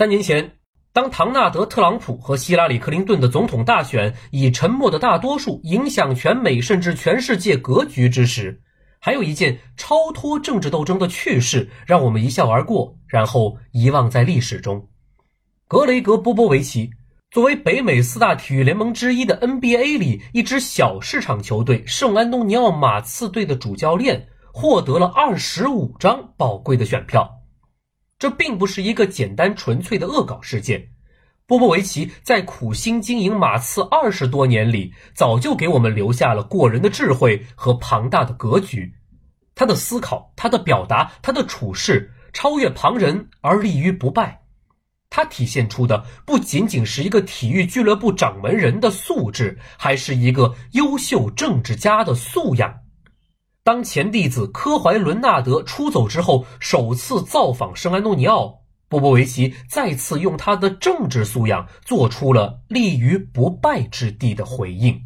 [0.00, 0.52] 三年前，
[0.94, 8.62] 当唐纳德·特朗普和希拉里·克林顿的总统大选以沉默的大多数影响全美甚至全世界格局之时，
[8.98, 14.88] 还有一件超脱政治斗争的趣事让我们一笑而过，然后遗忘在历史中。
[15.68, 16.88] 格雷格·波波维奇
[17.30, 27.39] 作为北美四大体育联盟之一的 NBA 里一支小市场球队圣安东尼奥马刺队的主教练，获得了二十五张宝贵的选票。
[28.20, 30.88] 这并不是一个简单纯粹的恶搞事件。
[31.46, 38.92] 波波维奇在苦心经营马刺二十多年里，早就给我们留下了过人的智慧和庞大的格局。
[39.54, 44.42] 他的思考，他的表达，他的处事，超越旁人而立于不败。
[45.08, 52.79] 他体现出的不仅仅是一个体育俱乐部掌门人的素质，还是一个优秀政治家的素养。
[53.62, 65.02] 当前弟子科怀伦纳德出走之后，首次造访圣安东尼奥，波波维奇再次用他的政治素养做出了立于不败之地的回应。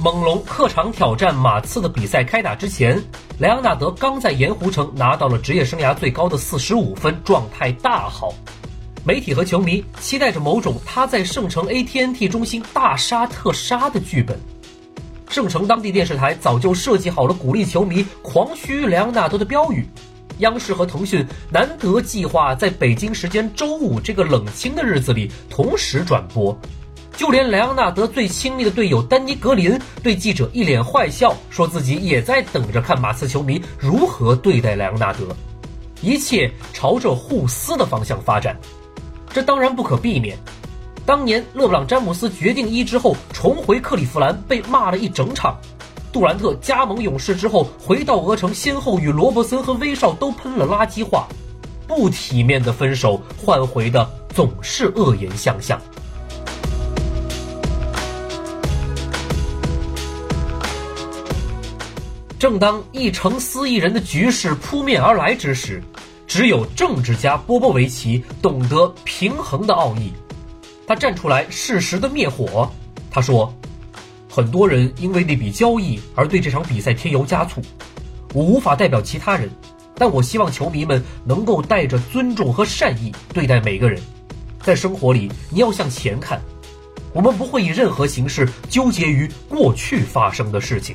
[0.00, 3.00] 猛龙客场挑战马刺的比赛开打之前，
[3.38, 8.34] 莱昂纳德刚在盐湖城拿到了职业生涯最高的四十五分，状态大好。
[9.04, 14.38] 媒体和球迷期待着某种他在圣城 ATN T 中心大杀特杀的剧本。
[15.28, 19.86] 圣城当地电视台早就设计好了鼓励球迷狂嘘莱昂纳德的标语。
[20.38, 26.56] 央视和腾讯难得计划在北京时间周五这个冷清的日子里同时转播。
[27.16, 35.28] 就连莱昂纳德最亲密的队友丹尼格林对记者一脸坏笑，说自己也在等着看马刺球迷如何对待莱昂纳德，
[36.02, 38.58] 一切朝着互撕的方向发展。
[39.32, 40.36] 这当然不可避免。
[41.06, 45.54] 当年勒布朗詹姆斯决定一之后重回克利夫兰，被骂了一整场；
[46.12, 51.28] 杜兰特加盟勇士之后回到鹅城，先后与罗伯森和威少都喷了垃圾话。
[51.86, 55.80] 不体面的分手换回的总是恶言相向。
[62.44, 65.82] 正当一城思一人的局势扑面而来之时，
[66.26, 70.12] 只有政治家波波维奇懂得平衡的奥义。
[70.86, 72.70] 他站出来适时的灭火。
[73.10, 73.50] 他说
[74.28, 77.62] ：“很多人因为那笔交易而对这场比赛添油加醋，
[78.34, 79.48] 我无法代表其他人，
[79.94, 83.98] 但我希望球迷们能够带着尊重和善意对待每个人。
[84.60, 86.38] 在生活里，你要向前看，
[87.14, 90.94] 我们不会以任何形式纠结于过去发生的事情。”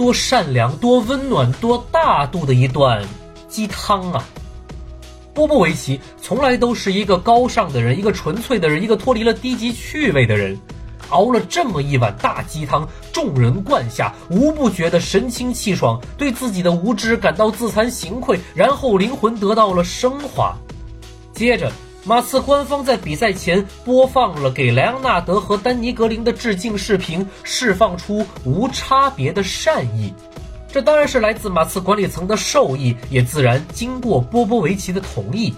[0.00, 3.06] 多善良、多温暖、多大度的一段
[3.50, 4.24] 鸡汤啊！
[5.34, 10.58] 波波维奇从来都是一个高尚的人，一个纯粹的人，一个脱离了低级趣味的人。
[11.10, 20.56] 熬了这么一碗大鸡汤，众人灌下，无不觉得神清气爽，对自己的无知感到自惭形愧，然后灵魂得到了升华。
[21.34, 21.70] 接着。
[22.02, 30.12] 马刺官方在比赛前播放了给莱昂纳德和丹尼格林的致敬视频，释放出无差别的善意。
[30.72, 35.54] 这当然是来自马刺管理层的授意，也自然经过波波维奇的同意，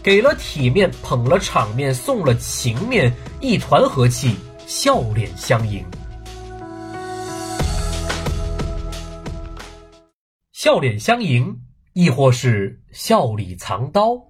[0.00, 4.36] 给了体面，捧了场面，送了情面，一团和气，
[4.66, 5.84] 笑脸相迎。
[10.52, 11.58] 笑脸相迎，
[11.94, 14.29] 亦或是笑里藏刀。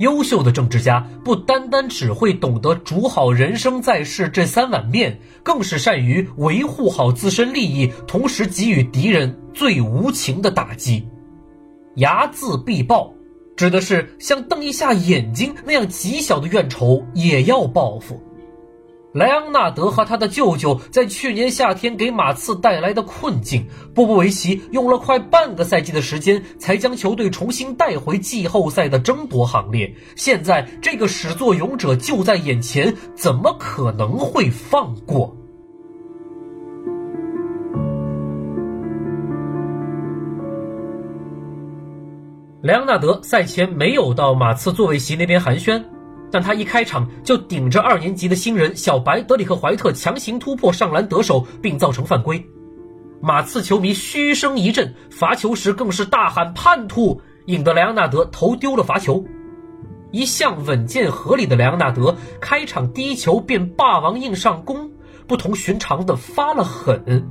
[0.00, 11.06] 优秀的政治家不单单只会懂得煮好人生在世这三碗面，更是善于维护好自身利益，同时给予敌人最无情的打击。
[11.96, 13.12] 睚眦必报，
[13.56, 18.22] 指的是像瞪一下眼睛那样极小的怨仇也要报复。
[19.12, 29.92] 莱昂纳德和他的舅舅在去年夏天给马刺带来的困境，波波维奇用了快半个赛季的时间，才将球队重新带回季后赛的争夺行列。
[30.14, 35.36] 现在这个始作俑者就在眼前，怎么可能会放过？
[42.62, 45.82] 莱昂纳德赛前没有到马刺座位席那边寒暄。
[46.30, 52.44] 但他一开场就顶着二年级的新人小白德里克怀特强行突破上篮得手，并造成犯规，
[53.20, 59.24] 马刺球迷嘘声一阵，罚球时更是大喊叛徒，引得莱昂纳德投丢了罚球。
[60.12, 64.90] 一向稳健合理的莱昂纳德开场第一球便霸王硬上弓，
[65.26, 67.28] 不同寻常的发了狠。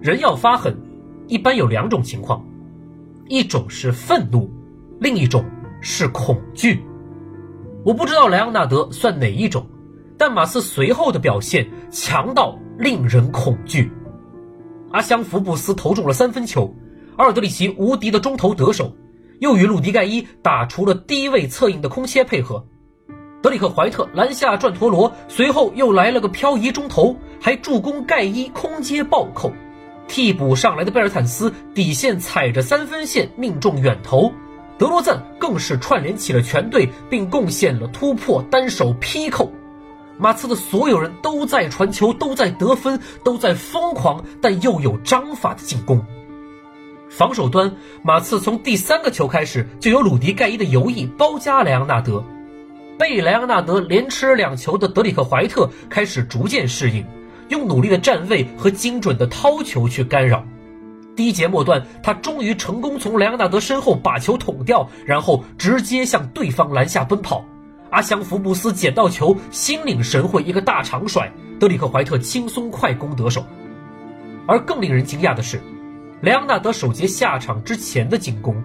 [0.00, 0.76] 人要发狠，
[1.28, 2.44] 一般有两种情况，
[3.28, 4.50] 一种是愤怒，
[5.00, 5.44] 另一种
[5.80, 6.84] 是恐惧。
[7.84, 9.66] 我不知道莱昂纳德算哪一种，
[10.16, 13.92] 但马刺随后的表现强到令人恐惧。
[14.90, 16.74] 阿香福布斯投中了三分球，
[17.16, 18.96] 阿尔德里奇无敌的中投得手，
[19.40, 22.64] 又与鲁迪盖伊打出了低位策应的空切配合。
[23.42, 29.52] 德里克怀特篮下转陀螺，随后又来了个漂移中投，还助攻盖伊空接暴扣。
[30.08, 34.32] 替补上来的贝尔坦斯底线踩着三分线命中远投，
[34.78, 39.52] 德罗赞更是串联起了全队，并贡献了突破单手劈扣。
[40.18, 46.04] 马刺的所有人都在传球，都在得分，都在疯狂但又有章法的进攻。
[47.08, 47.72] 防守端，
[48.02, 52.24] 马刺从第三个球开始就有鲁迪盖伊的游弋包夹莱昂纳德，
[52.98, 57.04] 被莱昂纳德连吃两球的德里克怀特开始逐渐适应。
[57.48, 60.44] 用努力的站位和精准的掏球去干扰，
[61.16, 67.44] 第一节末段，他终于成功从莱昂纳德身后把球捅掉，然后直接向对方篮下奔跑。
[67.90, 73.44] 阿香福布斯捡到球，心领神会，一个大长甩，德里克怀特轻松快攻得手。
[74.46, 75.60] 而更令人惊讶的是，
[76.20, 78.60] 莱昂纳德首节下场之前的进攻。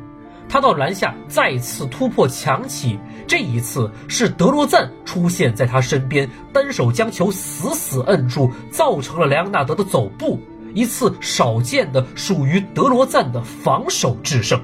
[0.51, 2.97] 他到篮下再次突破强起，
[3.27, 10.39] 这一次是德罗赞出现在他身边，单手将球死死摁住，造成了莱昂纳德的走步，
[10.73, 14.61] 一次少见的属于德罗赞的防守制胜。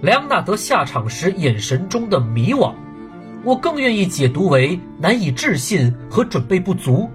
[0.00, 2.72] 莱昂纳德下场时眼神中的迷惘，
[3.42, 7.10] 我更愿意解读为难以置信和准备不足。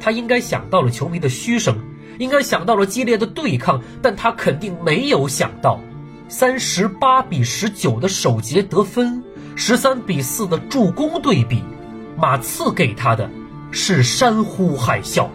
[0.00, 1.76] 他应该想到了球迷的嘘声，
[2.18, 5.78] 应该想到了激烈的对抗，但他肯定没有想到。
[6.28, 9.22] 三十八比十九的首节得分，
[9.56, 11.62] 十三比四的助攻对比，
[12.16, 13.28] 马刺给他的
[13.70, 15.28] 是山呼海啸。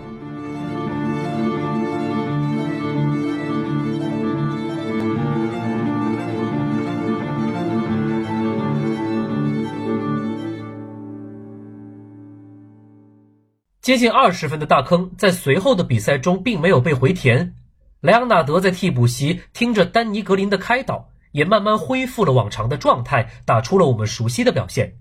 [13.86, 17.54] 接近二十分的大坑，在随后的比赛中并没有被回填。
[18.02, 24.98] 莱昂纳德在替补席听着丹尼格林的开导，也慢慢恢复了往常的状态，打出了我们熟悉的表现。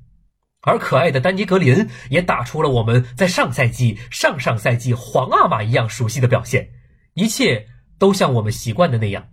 [0.60, 6.68] 而可爱的丹尼格林也打出了我们在上赛季、上上赛季皇阿玛一样熟悉的表现。
[7.14, 9.28] 一切都像我们习惯的那样，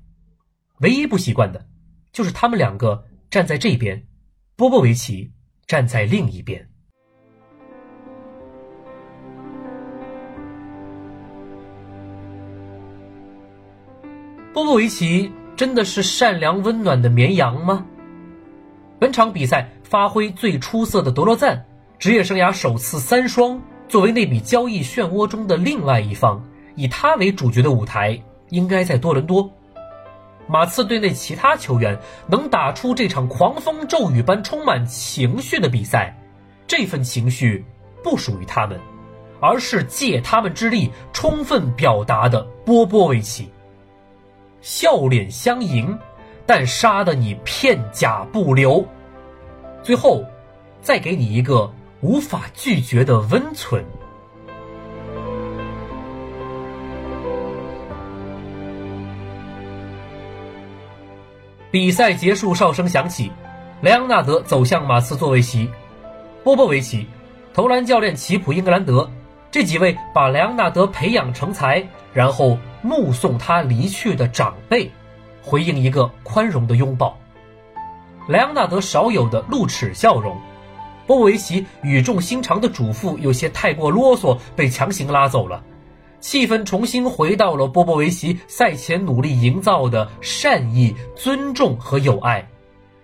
[0.79, 1.65] 唯一不习惯的，
[2.13, 4.07] 就是他们两个站在这边，
[4.55, 5.33] 波波维奇
[5.67, 6.69] 站在另一边。
[14.53, 17.85] 波波维奇真的是善良温暖的绵羊吗？
[18.99, 21.65] 本场比赛发挥最出色的德罗赞，
[21.97, 26.43] 职业生涯首次三双，作为那笔交易漩涡中的另外一方，
[26.75, 29.49] 以他为主角的舞台应该在多伦多。
[30.47, 31.97] 马刺队内其他球员
[32.27, 36.13] 能打出这场狂风骤雨般充满情绪的比赛，
[36.67, 37.63] 这份情绪
[38.03, 38.77] 不属于他们，
[39.39, 43.49] 而是借他们之力充分表达的波波维奇。
[44.61, 45.97] 笑脸相迎，
[46.45, 48.87] 但杀得你片甲不留。
[49.83, 50.23] 最后，
[50.81, 51.71] 再给你一个
[52.01, 53.83] 无法拒绝的温存。
[61.71, 63.31] 比赛结束，哨声响起，
[63.81, 65.69] 莱昂纳德走向马刺座位席，
[66.43, 67.07] 波波维奇、
[67.53, 69.09] 投篮教练齐普英格兰德
[69.49, 72.57] 这几位把莱昂纳德培养成才，然后。
[72.81, 74.91] 目送他离去的长辈，
[75.41, 77.17] 回应一个宽容的拥抱。
[78.27, 80.35] 莱昂纳德少有的露齿笑容，
[81.07, 85.63] 波波维奇语重心长的嘱咐有些太过啰嗦，被强行拉走了。
[86.19, 92.47] 气氛重新回到了波波维奇赛前努力营造的善意、尊重和友爱，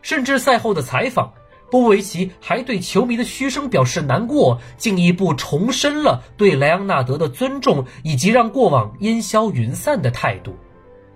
[0.03, 1.33] 甚至赛后的采访。
[1.69, 10.55] 波维奇还对球迷的嘘声表示难过，进一步重申了对莱昂纳德的尊重以及让过往烟消云散的态度，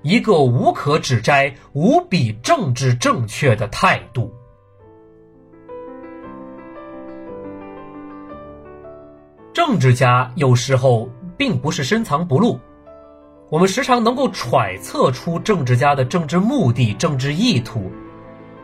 [0.02, 4.34] 一个无可指摘、无比政治正确的态度。
[9.54, 12.60] 政治家有时候并不是深藏不露，
[13.50, 17.92] 我们时常能够揣测出政治家的政治目的、政治意图。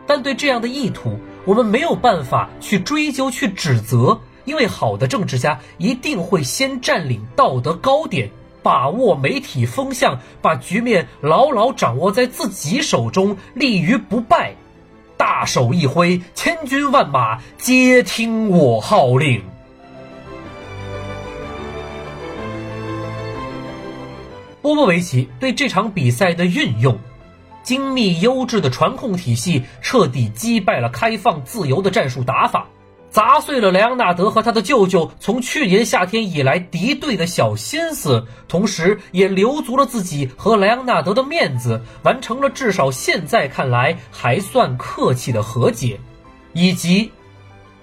[0.06, 1.18] 但对这样的意图，
[1.48, 8.30] 我们没有办法去追究、去指责，因为好的政治家一定会先占领道德高点，
[8.62, 14.56] 把握媒体风向，把局面牢牢掌握在自己手中，立于不败。
[15.16, 19.42] 大手一挥，千军万马皆听我号令。
[24.60, 26.98] 波波维奇对这场比赛的运用，
[27.62, 32.66] 精密优质的传控体系，彻底击败了开放自由的战术打法。
[33.10, 45.98] 砸碎了莱昂纳德和他的舅舅从去年夏天以来敌对的小心思，同时也留足了自己和莱昂纳德的面子，完成了至少现在看来还算客气的和解，
[46.52, 47.10] 以及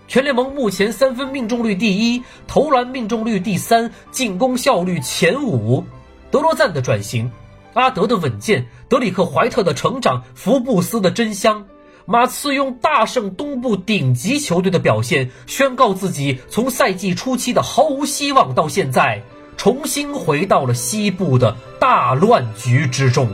[0.08, 5.84] 全联盟目前三分命中率第一、投篮命中率第三、进攻效率前五，
[6.30, 7.32] 德罗赞的转型，
[7.76, 11.66] 阿德的稳健，德里克怀特的成长，福布斯的真香。
[12.06, 19.24] 马刺用大胜东部顶级球队的表现，宣告自己从赛季初期的毫无希望，到现在
[19.58, 23.28] 重新回到了西部的大乱局之中。